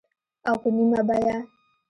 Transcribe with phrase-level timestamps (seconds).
[0.47, 1.35] او په نیمه بیه